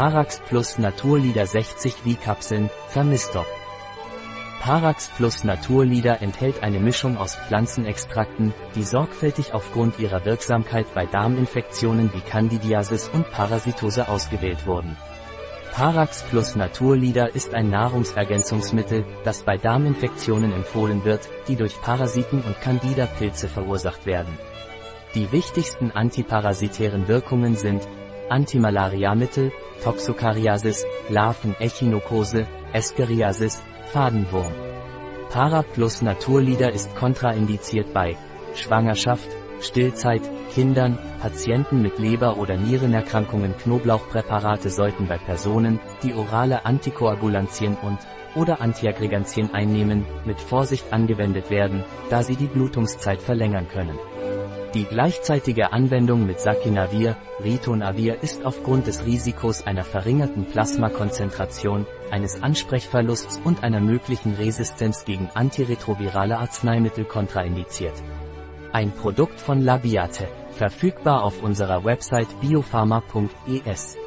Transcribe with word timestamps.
Parax 0.00 0.40
Plus 0.48 0.78
Naturlieder 0.78 1.44
60 1.44 1.92
V-Kapseln, 1.92 2.70
Vermisstop. 2.88 3.44
Parax 4.62 5.10
Plus 5.14 5.44
Naturlieder 5.44 6.22
enthält 6.22 6.62
eine 6.62 6.80
Mischung 6.80 7.18
aus 7.18 7.36
Pflanzenextrakten, 7.36 8.54
die 8.74 8.82
sorgfältig 8.82 9.52
aufgrund 9.52 9.98
ihrer 9.98 10.24
Wirksamkeit 10.24 10.86
bei 10.94 11.04
Darminfektionen 11.04 12.10
wie 12.14 12.22
Candidiasis 12.22 13.10
und 13.12 13.30
Parasitose 13.30 14.08
ausgewählt 14.08 14.66
wurden. 14.66 14.96
Parax 15.74 16.22
Plus 16.30 16.56
Naturlieder 16.56 17.34
ist 17.34 17.52
ein 17.52 17.68
Nahrungsergänzungsmittel, 17.68 19.04
das 19.24 19.42
bei 19.42 19.58
Darminfektionen 19.58 20.54
empfohlen 20.54 21.04
wird, 21.04 21.28
die 21.46 21.56
durch 21.56 21.78
Parasiten 21.82 22.40
und 22.40 22.58
Candida-Pilze 22.62 23.48
verursacht 23.48 24.06
werden. 24.06 24.38
Die 25.14 25.30
wichtigsten 25.30 25.90
antiparasitären 25.90 27.06
Wirkungen 27.06 27.54
sind 27.54 27.86
Antimalariamittel, 28.30 29.52
Toxokariasis, 29.82 30.84
Larven 31.08 31.54
Echinokose, 31.58 32.46
Escheriasis, 32.72 33.62
Fadenwurm. 33.92 34.52
Para 35.30 35.62
Plus 35.62 36.02
Naturlieder 36.02 36.72
ist 36.72 36.94
kontraindiziert 36.96 37.92
bei 37.94 38.16
Schwangerschaft, 38.54 39.28
Stillzeit, 39.60 40.22
Kindern, 40.54 40.98
Patienten 41.20 41.82
mit 41.82 41.98
Leber- 41.98 42.38
oder 42.38 42.56
Nierenerkrankungen 42.56 43.56
Knoblauchpräparate 43.58 44.70
sollten 44.70 45.06
bei 45.06 45.18
Personen, 45.18 45.78
die 46.02 46.14
orale 46.14 46.64
Antikoagulantien 46.64 47.76
und 47.82 47.98
oder 48.34 48.60
Antiaggregantien 48.60 49.52
einnehmen, 49.52 50.06
mit 50.24 50.40
Vorsicht 50.40 50.92
angewendet 50.92 51.50
werden, 51.50 51.84
da 52.10 52.22
sie 52.22 52.36
die 52.36 52.46
Blutungszeit 52.46 53.20
verlängern 53.20 53.68
können. 53.68 53.98
Die 54.74 54.84
gleichzeitige 54.84 55.72
Anwendung 55.72 56.26
mit 56.26 56.38
Sakinavir, 56.38 57.16
Ritonavir 57.42 58.22
ist 58.22 58.44
aufgrund 58.44 58.86
des 58.86 59.04
Risikos 59.04 59.66
einer 59.66 59.82
verringerten 59.82 60.44
Plasmakonzentration, 60.44 61.86
eines 62.12 62.40
Ansprechverlusts 62.40 63.40
und 63.42 63.64
einer 63.64 63.80
möglichen 63.80 64.34
Resistenz 64.34 65.04
gegen 65.04 65.28
antiretrovirale 65.34 66.38
Arzneimittel 66.38 67.04
kontraindiziert. 67.04 67.94
Ein 68.72 68.92
Produkt 68.92 69.40
von 69.40 69.60
Labiate, 69.60 70.28
verfügbar 70.52 71.24
auf 71.24 71.42
unserer 71.42 71.84
Website 71.84 72.28
biopharma.es. 72.40 73.99